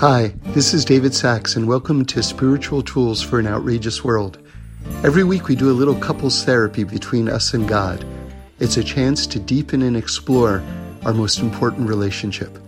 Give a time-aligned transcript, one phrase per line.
[0.00, 4.38] Hi, this is David Sachs, and welcome to Spiritual Tools for an Outrageous World.
[5.04, 8.02] Every week we do a little couples therapy between us and God.
[8.60, 10.62] It's a chance to deepen and explore
[11.04, 12.58] our most important relationship.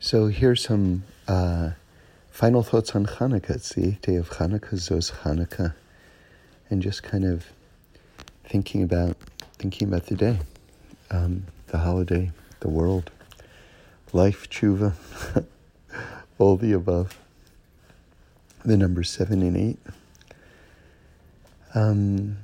[0.00, 1.70] So here's some uh,
[2.32, 3.50] final thoughts on Hanukkah.
[3.50, 5.74] It's the eighth day of Hanukkah, Zos Hanukkah,
[6.70, 7.46] and just kind of
[8.42, 9.16] thinking about
[9.58, 10.40] thinking about the day,
[11.12, 13.12] um, the holiday, the world
[14.12, 14.94] life, tshuva,
[16.38, 17.18] all the above.
[18.64, 19.78] The numbers seven and eight.
[21.74, 22.38] Um,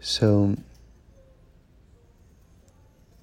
[0.00, 0.56] so,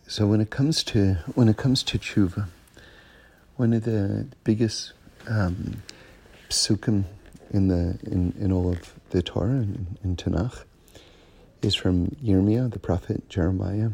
[0.07, 2.48] so when it comes to when it comes to tshuva,
[3.55, 4.93] one of the biggest
[5.27, 5.81] um,
[6.49, 7.05] psukim
[7.52, 10.63] in the in, in all of the Torah in, in Tanakh
[11.62, 13.91] is from Yirmiyah, the prophet Jeremiah,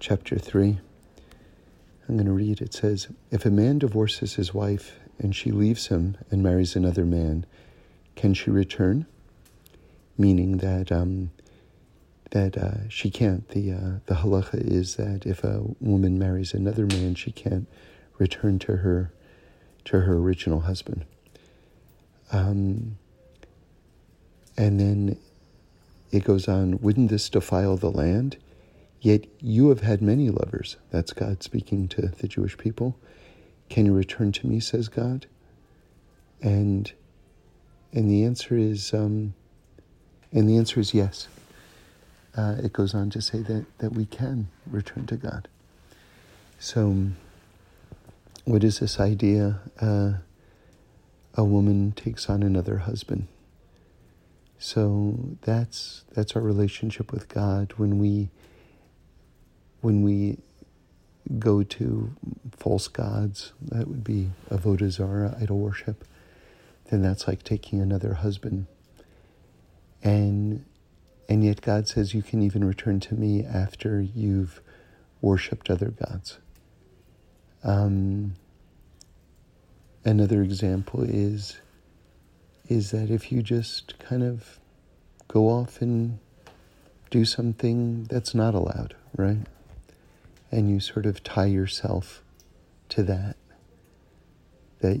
[0.00, 0.78] chapter three
[2.08, 2.62] I'm going to read.
[2.62, 7.04] It says, If a man divorces his wife and she leaves him and marries another
[7.04, 7.44] man,
[8.16, 9.06] can she return?
[10.16, 11.30] Meaning that um,
[12.30, 13.48] that uh, she can't.
[13.50, 17.68] The uh, the halacha is that if a woman marries another man, she can't
[18.18, 19.12] return to her
[19.84, 21.04] to her original husband.
[22.32, 22.98] Um,
[24.56, 25.18] and then
[26.10, 26.80] it goes on.
[26.80, 28.38] Wouldn't this defile the land?
[29.00, 30.76] Yet you have had many lovers.
[30.90, 32.96] That's God speaking to the Jewish people.
[33.68, 35.26] Can you return to me, says God?
[36.40, 36.92] And
[37.92, 39.34] and the answer is um,
[40.32, 41.28] and the answer is yes.
[42.36, 45.48] Uh, it goes on to say that, that we can return to God.
[46.60, 47.08] So,
[48.44, 49.60] what is this idea?
[49.80, 50.14] Uh,
[51.34, 53.26] a woman takes on another husband.
[54.58, 58.28] So that's that's our relationship with God when we
[59.80, 60.38] when we
[61.38, 62.14] go to
[62.56, 66.04] false gods, that would be avodah zarah, idol worship,
[66.90, 68.66] then that's like taking another husband.
[70.02, 70.64] And
[71.28, 74.62] and yet God says you can even return to me after you've
[75.20, 76.38] worshipped other gods.
[77.62, 78.34] Um,
[80.04, 81.58] another example is
[82.68, 84.58] is that if you just kind of
[85.26, 86.18] go off and
[87.10, 89.38] do something that's not allowed, right?
[90.50, 92.22] And you sort of tie yourself
[92.88, 93.36] to that
[94.80, 95.00] that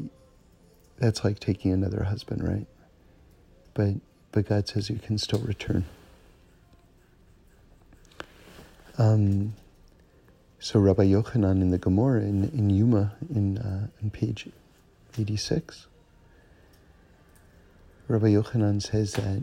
[0.98, 2.66] that's like taking another husband right?
[3.74, 3.94] But
[4.32, 5.84] but god says you can still return.
[8.98, 9.54] Um,
[10.58, 14.48] so Rabbi Yochanan in the Gemara in, in Yuma in, uh, in page
[15.16, 15.86] 86,
[18.08, 19.42] Rabbi Yochanan says that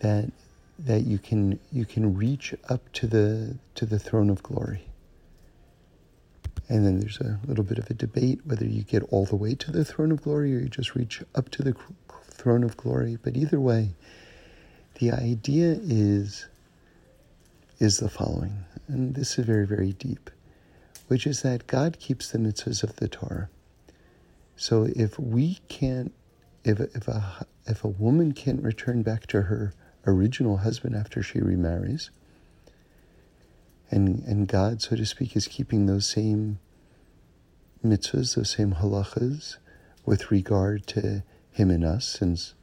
[0.00, 0.30] that
[0.78, 4.86] that you can you can reach up to the to the throne of glory.
[6.68, 9.54] And then there's a little bit of a debate whether you get all the way
[9.54, 11.76] to the throne of glory or you just reach up to the
[12.30, 13.18] throne of glory.
[13.22, 13.90] But either way,
[14.98, 16.46] the idea is
[17.78, 20.30] is the following, and this is very very deep,
[21.08, 23.48] which is that God keeps the mitzvahs of the Torah.
[24.56, 26.12] So if we can't,
[26.64, 29.74] if if a if a woman can't return back to her
[30.06, 32.10] original husband after she remarries.
[33.90, 36.58] And, and God, so to speak, is keeping those same
[37.84, 39.56] mitzvahs, those same halachas
[40.04, 42.54] with regard to him and us, since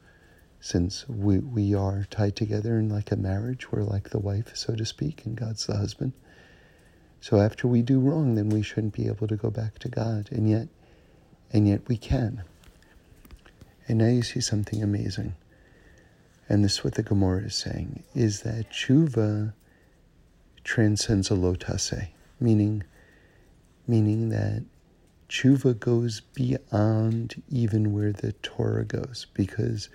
[0.60, 4.76] since we, we are tied together in like a marriage, we're like the wife, so
[4.76, 6.12] to speak, and God's the husband.
[7.20, 10.28] So after we do wrong, then we shouldn't be able to go back to God.
[10.30, 10.68] And yet,
[11.52, 12.44] and yet we can.
[13.88, 15.34] And now you see something amazing
[16.52, 19.54] and this is what the Gemara is saying, is that tshuva
[20.64, 22.08] transcends a lotase,
[22.38, 22.84] meaning,
[23.88, 24.62] meaning that
[25.30, 29.88] tshuva goes beyond even where the Torah goes, because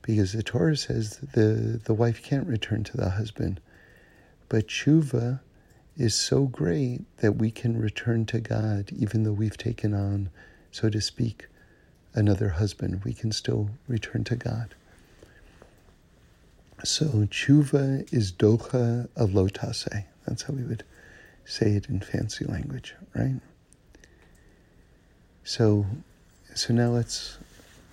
[0.00, 3.60] because the Torah says the, the wife can't return to the husband.
[4.48, 5.40] But tshuva
[5.98, 10.30] is so great that we can return to God even though we've taken on,
[10.72, 11.48] so to speak,
[12.14, 13.04] another husband.
[13.04, 14.74] We can still return to God.
[16.84, 20.04] So tshuva is docha of lotase.
[20.26, 20.84] That's how we would
[21.46, 23.40] say it in fancy language, right?
[25.44, 25.86] So,
[26.54, 27.38] so now let's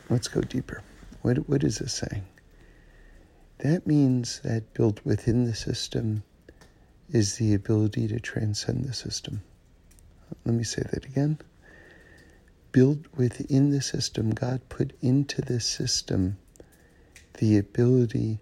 [0.09, 0.83] let's go deeper.
[1.21, 2.23] What what is this saying?
[3.59, 6.23] That means that built within the system
[7.09, 9.41] is the ability to transcend the system.
[10.43, 11.37] Let me say that again.
[12.73, 16.37] Built within the system, God put into the system
[17.35, 18.39] the ability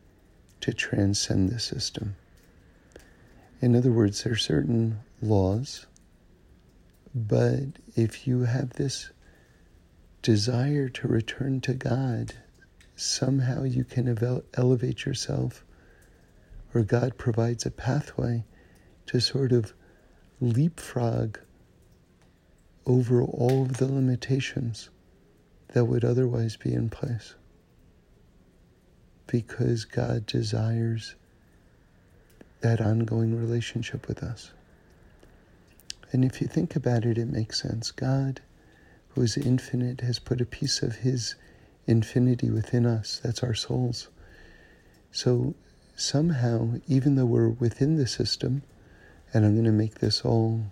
[0.61, 2.15] to transcend the system.
[3.61, 5.85] In other words, there are certain laws
[7.15, 9.11] But if you have this
[10.21, 12.33] desire to return to God,
[12.95, 14.07] somehow you can
[14.55, 15.65] elevate yourself,
[16.73, 18.45] or God provides a pathway
[19.07, 19.73] to sort of
[20.41, 21.39] leapfrog
[22.85, 24.89] over all of the limitations
[25.69, 27.35] that would otherwise be in place.
[29.31, 31.15] Because God desires
[32.61, 34.51] that ongoing relationship with us.
[36.11, 37.91] And if you think about it, it makes sense.
[37.91, 38.41] God,
[39.09, 41.35] who is infinite, has put a piece of His
[41.85, 43.21] infinity within us.
[43.23, 44.09] That's our souls.
[45.11, 45.53] So
[45.95, 48.63] somehow, even though we're within the system,
[49.33, 50.63] and I'm going to make this all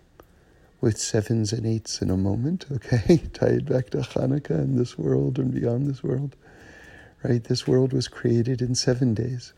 [0.81, 3.17] with sevens and eights in a moment, okay?
[3.33, 6.35] Tie it back to Hanukkah and this world and beyond this world,
[7.27, 7.43] right?
[7.43, 9.53] This world was created in seven days.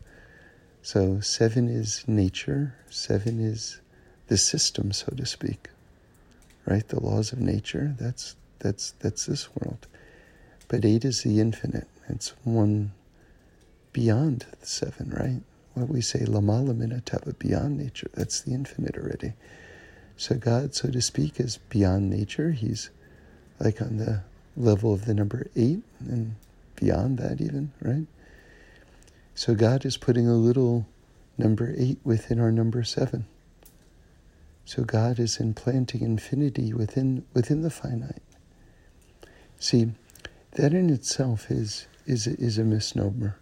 [0.82, 3.80] So seven is nature, seven is
[4.26, 5.68] the system, so to speak,
[6.66, 6.86] right?
[6.86, 9.86] The laws of nature, that's, that's, that's this world.
[10.68, 11.88] But eight is the infinite.
[12.08, 12.92] It's one
[13.92, 15.42] beyond the seven, right?
[15.74, 18.10] What we say, lamala minatava, beyond nature.
[18.14, 19.34] That's the infinite already.
[20.16, 22.50] So God, so to speak, is beyond nature.
[22.52, 22.90] He's
[23.60, 24.22] like on the
[24.56, 26.34] level of the number eight and
[26.80, 28.06] beyond that even, right?
[29.34, 30.86] So God is putting a little
[31.38, 33.26] number eight within our number seven.
[34.64, 38.22] So God is implanting infinity within within the finite.
[39.58, 39.92] See,
[40.52, 43.38] that in itself is is is a misnomer.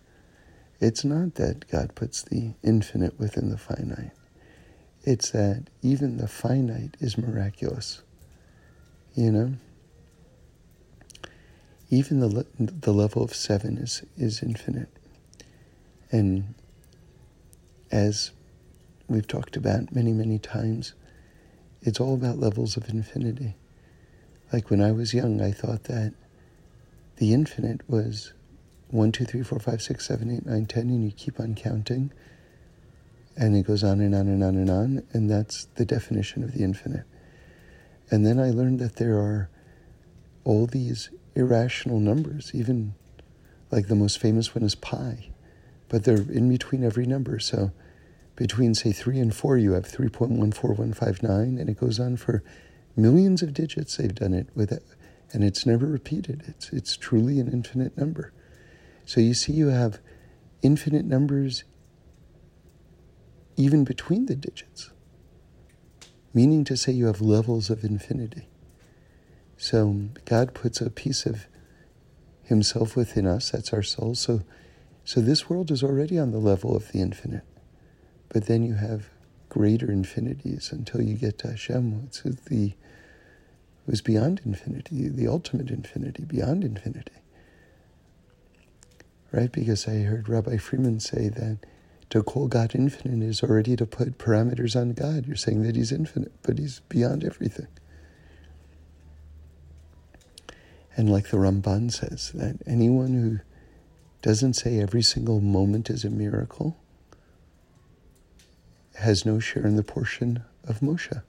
[0.80, 4.12] It's not that God puts the infinite within the finite.
[5.02, 8.02] It's that even the finite is miraculous.
[9.14, 9.52] You know?
[11.90, 14.88] Even the, the level of seven is, is infinite.
[16.10, 16.54] And
[17.90, 18.32] as
[19.08, 20.92] we've talked about many, many times,
[21.82, 23.54] it's all about levels of infinity.
[24.52, 26.14] Like when I was young, I thought that
[27.16, 28.32] the infinite was
[28.90, 32.10] 1, 2, 3, 4, 5, 6, 7, 8, 9, 10, and you keep on counting.
[33.36, 36.52] And it goes on and on and on and on, and that's the definition of
[36.52, 37.04] the infinite.
[38.10, 39.48] And then I learned that there are
[40.44, 42.94] all these irrational numbers, even
[43.70, 45.30] like the most famous one is pi,
[45.88, 47.38] but they're in between every number.
[47.38, 47.72] So
[48.36, 52.42] between, say, 3 and 4, you have 3.14159, and it goes on for
[52.96, 53.96] millions of digits.
[53.96, 54.84] They've done it with it,
[55.32, 56.42] and it's never repeated.
[56.46, 58.32] It's, it's truly an infinite number.
[59.04, 60.00] So you see, you have
[60.62, 61.64] infinite numbers
[63.56, 64.90] even between the digits,
[66.32, 68.48] meaning to say you have levels of infinity.
[69.58, 71.46] So God puts a piece of
[72.44, 74.14] Himself within us, that's our soul.
[74.14, 74.42] So,
[75.04, 77.42] so this world is already on the level of the infinite.
[78.28, 79.08] But then you have
[79.48, 82.74] greater infinities until you get to Hashem, which is the
[83.86, 87.10] was beyond infinity, the ultimate infinity, beyond infinity.
[89.32, 89.50] Right?
[89.50, 91.58] Because I heard Rabbi Freeman say that
[92.10, 95.26] to call God infinite is already to put parameters on God.
[95.26, 97.66] You're saying that He's infinite, but He's beyond everything.
[100.98, 103.38] And like the Ramban says, that anyone who
[104.20, 106.76] doesn't say every single moment is a miracle
[108.96, 111.22] has no share in the portion of Moshe,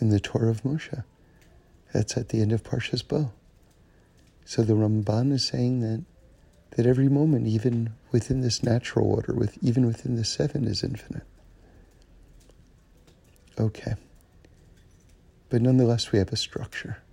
[0.00, 1.04] in the Torah of Moshe.
[1.92, 3.32] That's at the end of Parshas Bo.
[4.46, 6.02] So the Ramban is saying that
[6.70, 11.26] that every moment, even within this natural order, with even within the seven, is infinite.
[13.60, 13.94] Okay.
[15.50, 17.03] But nonetheless, we have a structure.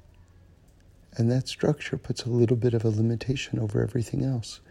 [1.18, 4.62] And that structure puts a little bit of a limitation over everything else.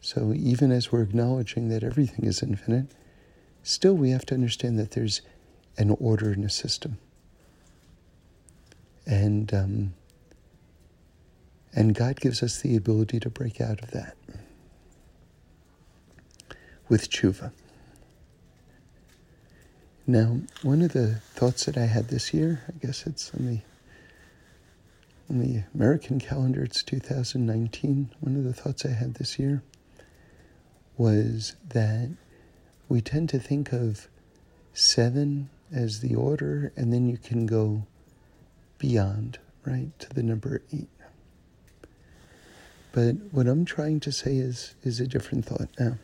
[0.00, 2.88] So even as we're acknowledging that everything is infinite,
[3.62, 5.22] still we have to understand that there's
[5.76, 6.98] an order in a system.
[9.06, 9.94] And um,
[11.74, 14.16] and God gives us the ability to break out of that
[16.88, 17.50] with tshuva.
[20.06, 23.58] Now, one of the thoughts that I had this year, I guess it's on the
[25.30, 28.10] on the American calendar, it's 2019.
[28.20, 29.62] One of the thoughts I had this year
[30.96, 32.10] was that
[32.88, 34.08] we tend to think of
[34.72, 37.86] seven as the order, and then you can go
[38.78, 40.88] beyond, right, to the number eight.
[42.92, 45.98] But what I'm trying to say is is a different thought now.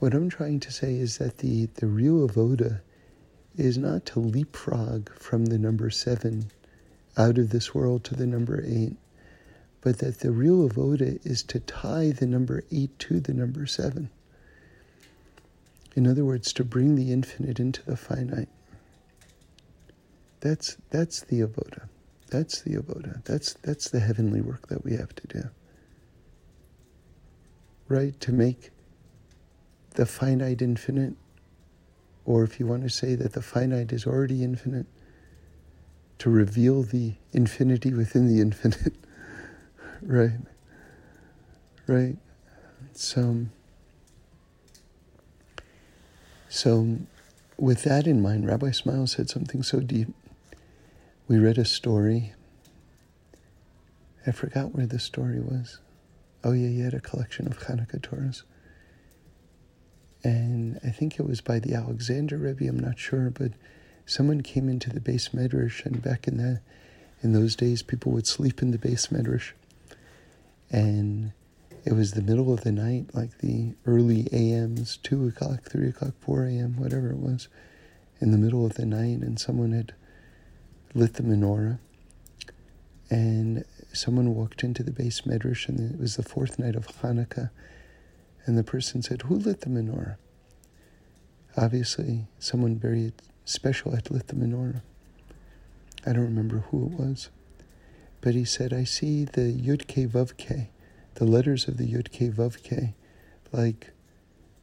[0.00, 2.80] What I'm trying to say is that the, the real avoda
[3.56, 6.50] is not to leapfrog from the number seven
[7.16, 8.96] out of this world to the number eight,
[9.80, 14.10] but that the real avoda is to tie the number eight to the number seven.
[15.94, 18.48] In other words, to bring the infinite into the finite.
[20.40, 21.88] That's that's the avoda.
[22.30, 23.22] That's the avoda.
[23.24, 25.48] That's that's the heavenly work that we have to do.
[27.88, 28.18] Right?
[28.20, 28.70] To make
[29.94, 31.14] the finite infinite,
[32.24, 34.86] or if you want to say that the finite is already infinite,
[36.22, 38.94] to reveal the infinity within the infinite.
[40.02, 40.38] right?
[41.88, 42.16] Right?
[42.92, 43.46] So,
[46.48, 46.98] so
[47.58, 50.14] with that in mind, Rabbi Smiles said something so deep.
[51.26, 52.34] We read a story.
[54.24, 55.80] I forgot where the story was.
[56.44, 58.44] Oh, yeah, he had a collection of Hanukkah Torahs.
[60.22, 63.50] And I think it was by the Alexander Rebbe, I'm not sure, but
[64.06, 66.60] someone came into the beis medrash, and back in the
[67.22, 69.52] in those days, people would sleep in the beis medrash,
[70.70, 71.32] and
[71.84, 76.14] it was the middle of the night, like the early a.m.s, two o'clock, three o'clock,
[76.20, 77.48] four a.m., whatever it was,
[78.20, 79.94] in the middle of the night, and someone had
[80.94, 81.78] lit the menorah,
[83.10, 87.50] and someone walked into the beis medrash, and it was the fourth night of Hanukkah,
[88.46, 90.16] and the person said, "Who lit the menorah?"
[91.56, 93.12] Obviously, someone very
[93.44, 94.82] special had lit menorah.
[96.06, 97.30] I don't remember who it was.
[98.20, 100.68] But he said, I see the Yud Ke Vav Ke,
[101.14, 102.94] the letters of the Yud Ke Vav Ke,
[103.52, 103.90] like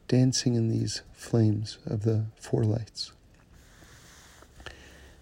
[0.07, 3.11] dancing in these flames of the four lights.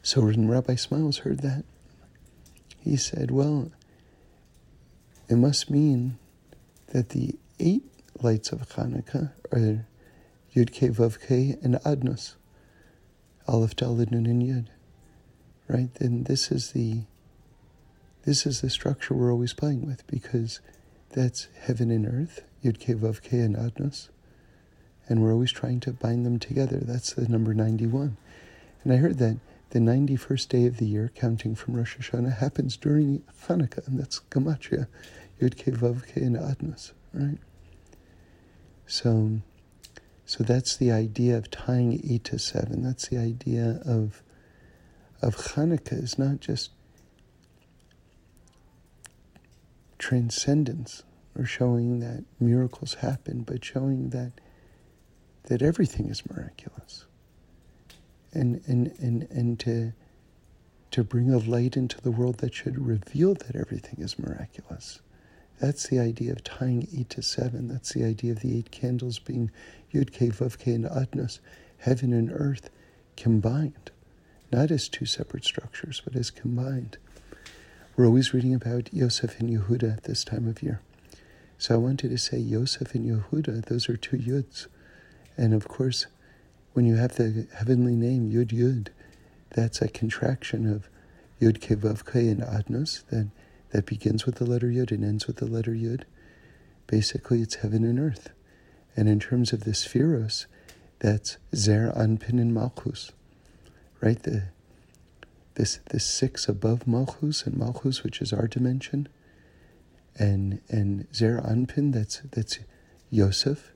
[0.04, 1.66] So when Rabbi Smiles heard that,
[2.80, 3.72] he said, Well,
[5.28, 6.18] it must mean
[6.94, 7.84] that the eight
[8.22, 9.86] lights of Hanukkah are
[10.56, 12.36] Yud Ke Vav Ke and Adnos.
[13.48, 14.68] Aleph Dalid Nun and Yud.
[15.68, 15.94] Right?
[15.96, 17.04] Then this is the
[18.24, 20.60] this is the structure we're always playing with because
[21.12, 24.10] that's heaven and earth, Yud Ke Vav and Adnos.
[25.08, 26.80] And we're always trying to bind them together.
[26.82, 28.18] That's the number 91.
[28.84, 29.38] And I heard that
[29.70, 34.22] the 91st day of the year, counting from Rosh Hashanah, happens during Hanukkah, and that's
[34.32, 34.88] Gematria,
[35.42, 37.38] Yud Ke and Adnos, right?
[38.86, 39.40] So
[40.28, 42.84] so that's the idea of tying eight to seven.
[42.84, 44.22] That's the idea of
[45.22, 46.72] of Hanukkah is not just
[49.98, 51.04] transcendence
[51.34, 54.34] or showing that miracles happen, but showing that
[55.44, 57.06] that everything is miraculous.
[58.34, 59.94] And and and, and to
[60.92, 65.00] to bring a light into the world that should reveal that everything is miraculous.
[65.62, 67.70] That's the idea of tying eight to seven.
[67.70, 69.52] That's the idea of the eight candles being
[69.94, 71.40] Yud Ke, Vav Ke, and Adnos,
[71.80, 72.70] heaven and earth
[73.16, 73.92] combined,
[74.52, 76.98] not as two separate structures, but as combined.
[77.96, 80.82] We're always reading about Yosef and Yehuda at this time of year.
[81.58, 84.68] So I wanted to say Yosef and Yehuda, those are two Yuds.
[85.36, 86.06] And of course,
[86.74, 88.90] when you have the heavenly name Yud Yud,
[89.50, 90.90] that's a contraction of
[91.42, 93.30] Yud Ke, Vav Ke, and Adnos, that
[93.72, 96.04] that begins with the letter Yud and ends with the letter Yud.
[96.86, 98.30] Basically, it's heaven and earth.
[98.98, 100.48] And in terms of the sefiros,
[101.00, 103.12] that's Zer, Anpin, and Malchus,
[104.02, 104.22] right?
[104.22, 104.50] The
[105.54, 109.08] this this six above Malchus and Malchus, which is our dimension,
[110.18, 112.60] and and Zer Anpin, that's that's
[113.12, 113.72] Yosef,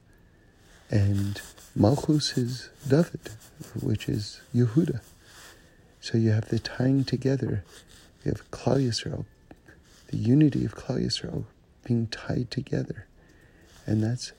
[0.89, 1.39] and
[1.75, 3.29] Malchus is David,
[3.79, 5.01] which is Yehuda.
[6.01, 7.63] So you have the tying together.
[8.25, 9.25] You have Klal Yisrael,
[10.07, 11.45] the unity of Klal Yisrael
[11.85, 13.07] being tied together.
[13.85, 14.33] And that's,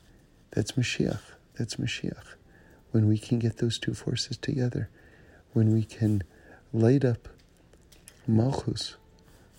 [0.53, 1.21] that's Mashiach.
[1.59, 2.35] That's Mashiach.
[2.93, 4.89] When we can get those two forces together,
[5.55, 6.23] when we can
[6.73, 7.29] light up
[8.27, 8.97] Malchus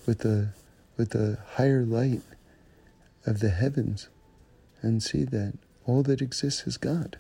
[0.06, 0.50] with the,
[0.96, 2.22] with the higher light
[3.26, 4.08] of the heavens
[4.82, 7.18] and see that all that exists is God.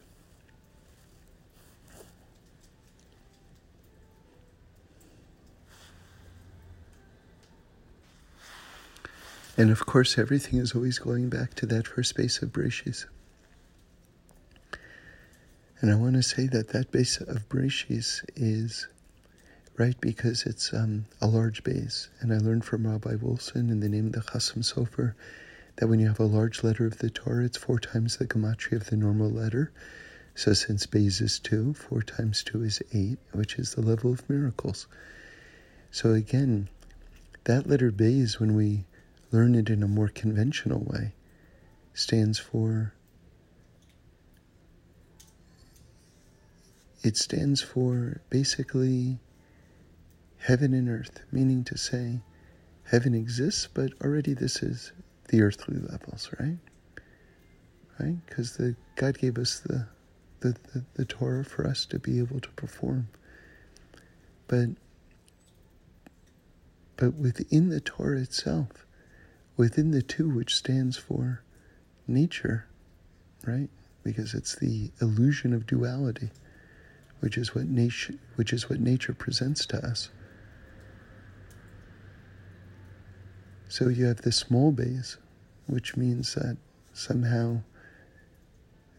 [9.56, 13.06] And of course, everything is always going back to that first Beis of Breshis.
[15.84, 18.88] And I want to say that that Beis of Breshis is
[19.76, 22.08] right because it's um, a large Beis.
[22.22, 25.14] And I learned from Rabbi Wilson in the name of the Chasam Sofer
[25.76, 28.78] that when you have a large letter of the Torah, it's four times the gematria
[28.78, 29.74] of the normal letter.
[30.36, 34.30] So since Beis is two, four times two is eight, which is the level of
[34.30, 34.88] miracles.
[35.92, 36.70] So again,
[37.44, 38.86] that letter Beis, when we
[39.34, 41.12] learn it in a more conventional way,
[41.94, 42.94] stands for
[47.04, 49.20] it stands for basically
[50.40, 52.22] heaven and earth, meaning to say
[52.86, 54.92] heaven exists, but already this is
[55.30, 56.58] the earthly levels, right?
[58.00, 58.18] Right?
[58.28, 59.88] Because the God gave us the,
[60.42, 63.10] the, the, the Torah for us to be able to perform.
[64.48, 64.70] But
[66.98, 68.86] But within the Torah itself,
[69.58, 71.44] within the two, which stands for
[72.08, 72.68] nature,
[73.46, 73.70] right?
[74.04, 76.30] Because it's the illusion of duality,
[77.24, 80.10] which is what nature, which is what nature presents to us.
[83.70, 85.16] So you have the small Beis,
[85.66, 86.58] which means that
[86.92, 87.62] somehow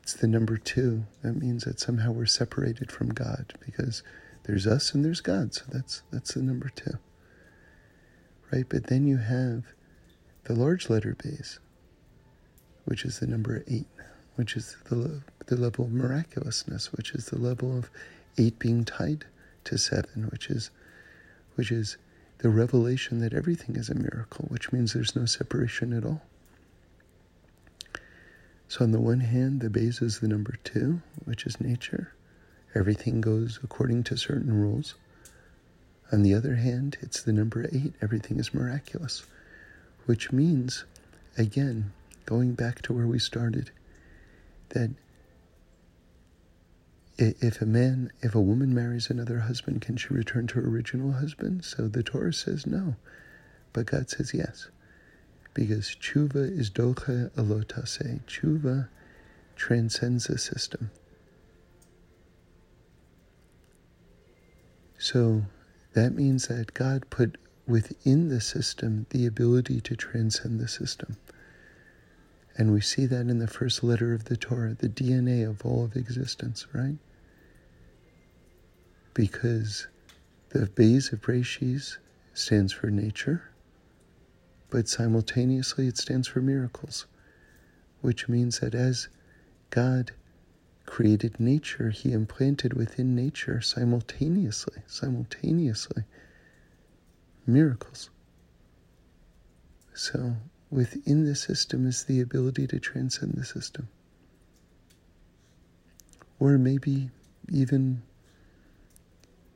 [0.02, 1.04] it's the number two.
[1.20, 4.02] That means that somehow we're separated from God because
[4.44, 5.52] there's us and there's God.
[5.52, 6.96] So that's that's the number two.
[8.50, 8.64] Right?
[8.66, 9.64] But then you have
[10.44, 11.58] the large letter Beis,
[12.86, 13.86] which is the number eight,
[14.36, 17.90] which is the, the level of miraculousness, which is the level of
[18.38, 19.24] eight being tied
[19.64, 20.70] to seven, which is
[21.54, 21.96] which is
[22.38, 26.22] the revelation that everything is a miracle, which means there's no separation at all.
[28.66, 32.12] So on the one hand, the Beis is the number two, which is nature.
[32.74, 34.96] Everything goes according to certain rules.
[36.10, 39.24] On the other hand, it's the number eight, everything is miraculous
[40.06, 40.84] which means,
[41.38, 41.92] again,
[42.26, 43.70] going back to where we started,
[44.74, 44.90] that
[47.16, 51.12] if a man, if a woman marries another husband, can she return to her original
[51.12, 51.64] husband?
[51.64, 52.96] So the Torah says no,
[53.72, 54.68] but God says yes,
[55.54, 58.20] because tshuva is doche alotase.
[58.24, 58.88] Tshuva
[59.56, 60.90] transcends the system.
[64.98, 65.42] So
[65.92, 71.16] that means that God put within the system the ability to transcend the system.
[72.56, 75.84] And we see that in the first letter of the Torah, the DNA of all
[75.84, 76.98] of existence, right?
[79.12, 79.88] Because
[80.50, 81.98] the Beis of Breshis
[82.32, 83.50] stands for nature,
[84.70, 87.06] but simultaneously it stands for miracles,
[88.02, 89.08] which means that as
[89.70, 90.12] God
[90.86, 96.04] created nature, He implanted within nature simultaneously, simultaneously
[97.46, 98.10] miracles.
[99.92, 100.36] So,
[100.74, 103.88] within the system is the ability to transcend the system.
[106.40, 107.10] Or maybe
[107.48, 108.02] even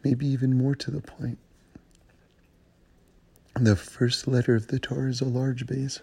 [0.05, 1.39] maybe even more to the point.
[3.55, 6.01] The first letter of the Torah is a large Beis.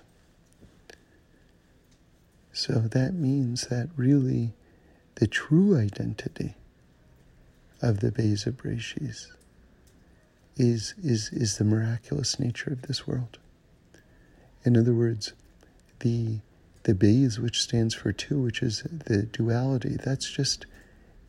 [2.51, 4.53] So that means that really
[5.15, 6.55] the true identity
[7.81, 9.27] of the of Breshis
[10.57, 13.37] is, is, is the miraculous nature of this world.
[14.65, 15.33] In other words,
[15.99, 16.39] the,
[16.83, 20.65] the Beis, which stands for two, which is the duality, that's just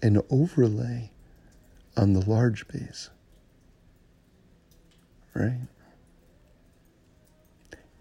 [0.03, 1.11] an overlay
[1.96, 3.11] on the large Beis.
[5.35, 5.68] Right?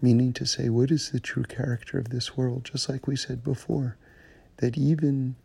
[0.00, 2.64] Meaning to say, what is the true character of this world?
[2.64, 3.98] Just like we said before,
[4.56, 5.36] that even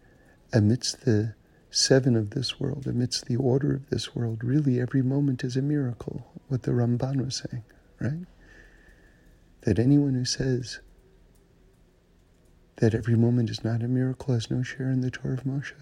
[0.54, 1.36] amidst the
[1.70, 5.62] seven of this world, amidst the order of this world, really every moment is a
[5.62, 7.64] miracle, what the Ramban was saying,
[8.00, 8.26] right?
[9.62, 10.80] That anyone who says
[12.78, 15.74] that every moment is not a miracle has no share in the Torah of Moshe.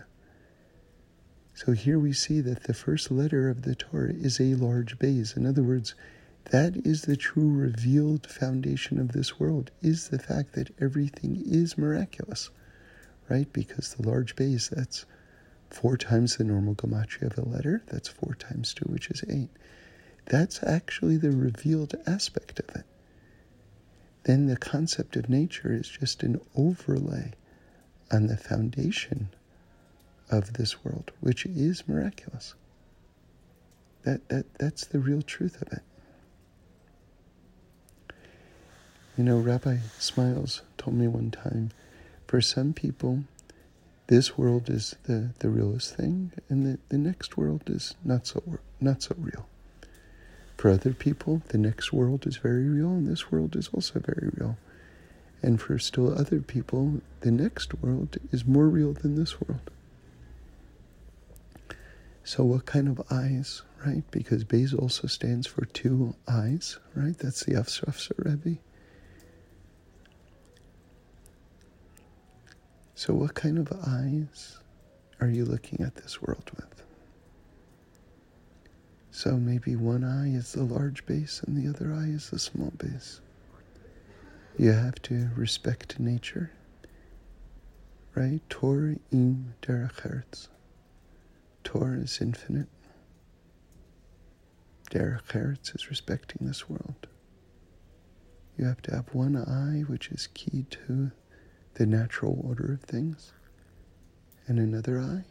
[1.53, 5.35] So here we see that the first letter of the Torah is a large Beis.
[5.35, 5.95] In other words,
[6.51, 11.77] that is the true revealed foundation of this world, is the fact that everything is
[11.77, 12.49] miraculous,
[13.29, 13.51] right?
[13.53, 15.05] Because the large Beis, that's
[15.69, 17.83] four times the normal gematria of a letter.
[17.87, 19.49] That's four times two, which is eight.
[20.25, 22.85] That's actually the revealed aspect of it.
[24.23, 27.33] Then the concept of nature is just an overlay
[28.11, 29.29] on the foundation
[30.29, 32.53] of this world, which is miraculous.
[34.03, 35.81] That, that, that's the real truth of it.
[39.17, 41.71] You know, Rabbi Smiles told me one time
[42.27, 43.23] for some people,
[44.07, 48.41] this world is the, the realest thing, and the, the next world is not so
[48.79, 49.47] not so real.
[50.59, 54.29] For other people, the next world is very real, and this world is also very
[54.35, 54.57] real.
[55.41, 59.71] And for still other people, the next world is more real than this world.
[62.25, 64.03] So, what kind of eyes, right?
[64.11, 67.17] Because Beis also stands for two eyes, right?
[67.17, 68.59] That's the Afsafsa Rebbe.
[72.95, 74.59] So, what kind of eyes
[75.21, 76.78] are you looking at this world with?
[79.21, 82.71] So, maybe one eye is the large Beis and the other eye is the small
[82.77, 83.19] Beis.
[84.57, 86.51] You have to respect nature,
[88.15, 88.39] right?
[88.49, 90.47] Tor im derech
[91.65, 92.69] Tor is infinite.
[94.89, 97.07] Derech is respecting this world.
[98.57, 101.11] You have to have one eye which is key to
[101.73, 103.33] the natural order of things,
[104.47, 105.25] and another eye,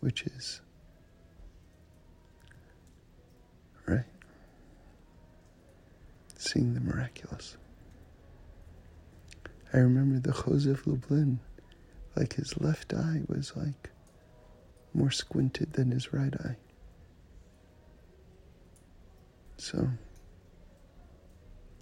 [0.00, 0.60] which is
[3.86, 4.04] right.
[6.38, 7.56] Seeing the miraculous.
[9.74, 11.40] I remember the Chozeh of Lublin,
[12.16, 13.90] like his left eye was like
[14.94, 16.56] more squinted than his right eye.
[19.56, 19.88] So,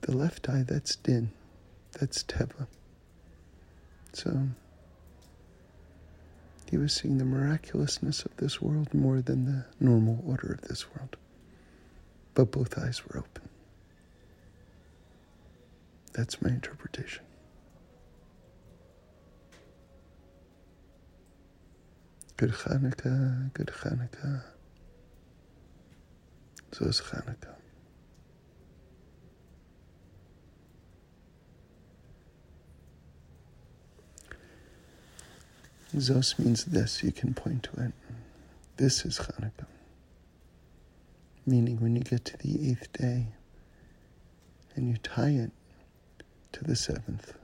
[0.00, 1.30] the left eye, that's din,
[1.92, 2.66] that's teva.
[4.14, 4.48] So,
[6.70, 10.90] he was seeing the miraculousness of this world more than the normal order of this
[10.90, 11.16] world.
[12.32, 13.50] But both eyes were open.
[16.16, 17.22] That's my interpretation.
[22.38, 24.42] Good Hanukkah, good Hanukkah.
[26.72, 27.54] So is Hanukkah.
[35.96, 37.92] Zos means this, you can point to it.
[38.78, 39.66] This is Hanukkah.
[41.44, 43.26] Meaning when you get to the eighth day
[44.74, 45.50] and you tie it
[46.56, 47.34] to the seventh,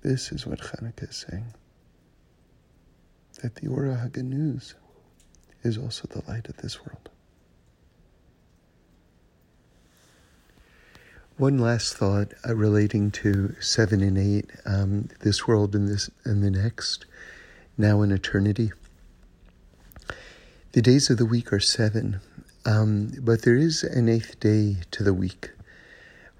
[0.00, 1.52] this is what Hanukkah is saying.
[3.42, 4.72] That the Or HaGanuz
[5.62, 7.10] is also the light of this world.
[11.36, 16.42] One last thought uh, relating to seven and eight, um, this world and this and
[16.42, 17.04] the next,
[17.76, 18.72] now in eternity.
[20.72, 22.20] The days of the week are seven,
[22.64, 25.50] um, but there is an eighth day to the week,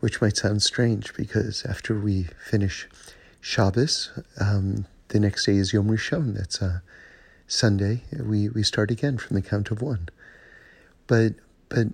[0.04, 2.86] which might sound strange because after we finish
[3.40, 6.34] Shabbos, um, the next day is Yom Rishon.
[6.34, 6.82] That's a
[7.46, 8.02] Sunday.
[8.12, 10.10] We we start again from the count of one,
[11.06, 11.36] but
[11.70, 11.86] but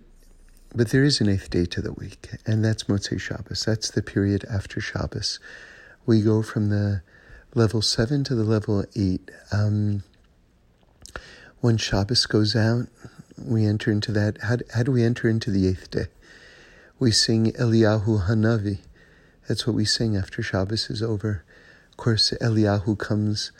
[0.74, 3.64] but there is an eighth day to the week, and that's Motzei Shabbos.
[3.64, 5.38] That's the period after Shabbos.
[6.04, 7.02] We go from the
[7.54, 9.30] level seven to the level eight.
[9.52, 10.02] Um,
[11.60, 12.88] when Shabbos goes out,
[13.38, 14.38] we enter into that.
[14.42, 16.06] How, how do we enter into the eighth day?
[17.00, 18.80] We sing Eliyahu Hanavi.
[19.48, 21.42] That's what we sing after Shabbos is over.
[21.92, 23.52] Of course, Eliyahu comes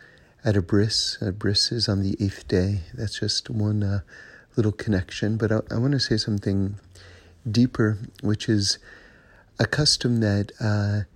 [0.45, 1.17] at a bris.
[1.23, 2.81] A bris is on the eighth day.
[2.93, 4.01] That's just one uh,
[4.57, 5.39] little connection.
[5.39, 6.75] But I, I want to say something
[7.51, 8.77] deeper, which is
[9.59, 11.09] a custom that uh,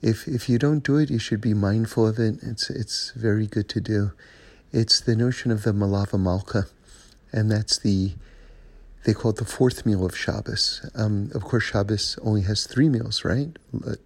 [0.00, 2.36] if if you don't do it, you should be mindful of it.
[2.40, 4.12] It's it's very good to do.
[4.72, 6.68] It's the notion of the malava malka,
[7.32, 8.12] and that's the
[9.08, 10.86] they call it the fourth meal of Shabbos.
[10.94, 13.58] Um, of course, Shabbos only has three meals, right?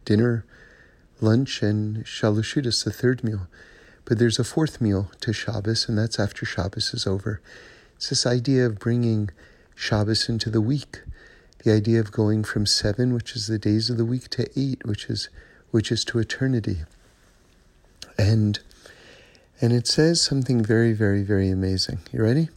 [0.04, 0.44] Dinner,
[1.20, 3.48] lunch, and shalushudas, the third meal.
[4.04, 7.40] But there's a fourth meal to Shabbos, and that's after Shabbos is over.
[7.96, 9.30] It's this idea of bringing
[9.74, 11.00] Shabbos into the week
[11.64, 14.86] the idea of going from seven, which is the days of the week, to eight,
[14.86, 15.28] which is
[15.72, 16.82] which is to eternity.
[18.16, 18.60] And
[19.60, 21.98] and it says something very, very, very amazing.
[22.12, 22.50] You ready?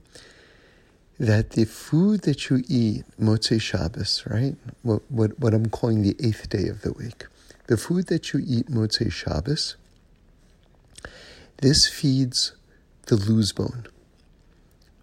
[1.17, 4.55] That the food that you eat, Motzei Shabbos, right?
[4.83, 7.25] What, what, what I'm calling the eighth day of the week.
[7.67, 9.75] The food that you eat, Motzei Shabbos,
[11.61, 12.51] this feeds
[13.07, 13.87] the luz bone.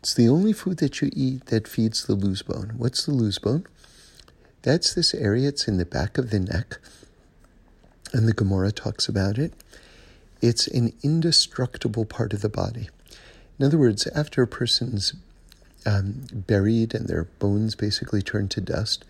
[0.00, 2.74] It's the only food that you eat that feeds the luz bone.
[2.76, 3.64] What's the luz bone?
[4.62, 6.78] That's this area, it's in the back of the neck,
[8.12, 9.52] and the Gemara talks about it.
[10.40, 12.90] It's an indestructible part of the body.
[13.58, 15.14] In other words, after a person's
[15.86, 19.04] um, buried and their bones basically turn to dust,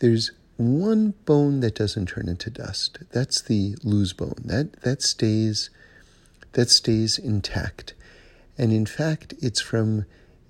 [0.00, 2.98] there's one bone that doesn't turn into dust.
[3.12, 4.42] That's the luz bone.
[4.44, 5.70] That that stays
[6.52, 7.94] that stays intact.
[8.58, 10.04] And in fact, it's from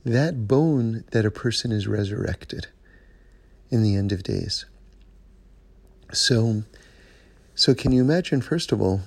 [0.04, 2.66] that bone that a person is resurrected
[3.70, 4.64] in the end of days.
[6.12, 6.64] So,
[7.54, 8.40] so can you imagine?
[8.40, 9.02] First of all,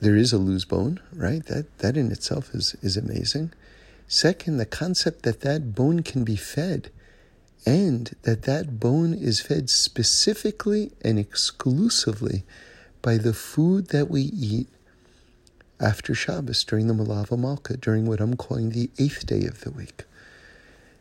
[0.00, 1.44] there is a luz bone, right?
[1.46, 3.52] That that in itself is is amazing.
[4.08, 6.90] Second, the concept that that bone can be fed,
[7.66, 12.44] and that that bone is fed specifically and exclusively
[13.02, 14.66] by the food that we eat
[15.78, 19.70] after Shabbos during the Malava Malka, during what I'm calling the eighth day of the
[19.70, 20.04] week.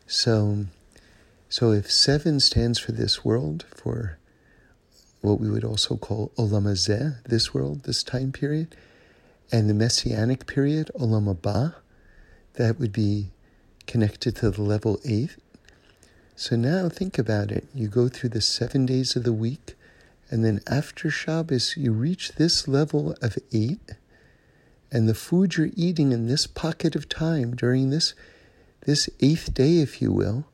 [0.06, 0.66] So
[1.50, 4.18] so if seven stands for this world, for
[5.22, 8.76] what we would also call Olam this world, this time period,
[9.50, 11.34] and the Messianic period, Olam
[12.58, 13.30] that would be
[13.88, 15.38] connected to the level eight.
[16.36, 17.68] So now think about it.
[17.74, 19.76] You go through the seven days of the week,
[20.30, 23.96] and then after Shabbos, you reach this level of eight,
[24.92, 28.14] and the food you're eating in this pocket of time during this
[28.86, 30.46] this eighth day, if you will,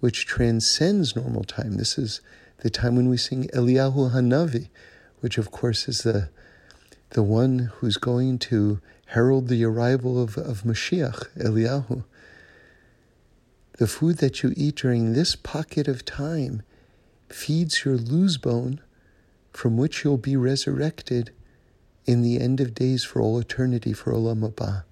[0.00, 1.76] which transcends normal time.
[1.76, 2.20] This is
[2.58, 4.68] the time when we sing Eliyahu Hanavi,
[5.20, 6.28] which of course is the
[7.10, 12.04] the one who's going to herald the arrival of, of Mashiach, Eliyahu.
[13.78, 16.62] The food that you eat during this pocket of time
[17.28, 18.80] feeds your luz bone
[19.52, 21.30] from which you'll be resurrected
[22.06, 24.84] in the end of days for all eternity for Olam Haba.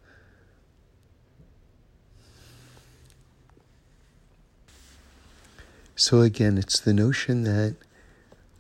[5.96, 7.77] So again, it's the notion that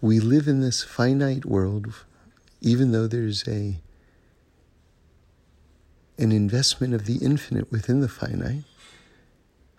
[0.00, 1.92] we live in this finite world,
[2.60, 3.80] even though there's a
[6.18, 8.64] an investment of the infinite within the finite.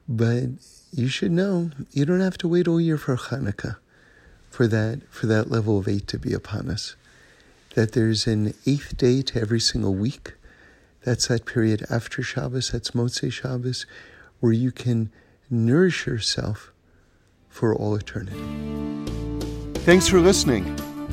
[0.08, 0.50] But
[0.92, 3.78] you should know you don't have to wait all year for Hanukkah
[4.50, 6.96] for that for that level of eight to be upon us.
[7.76, 10.34] That there's an eighth day to every single week.
[11.04, 13.86] That's that period after Shabbos, that's Motzei Shabbos,
[14.40, 15.12] where you can
[15.50, 16.72] nourish yourself
[17.50, 18.40] for all eternity.
[19.82, 20.95] Thanks for listening.